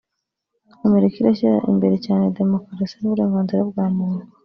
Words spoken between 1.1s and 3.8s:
irashyira imbere cyane demokarasi n’uburenganzira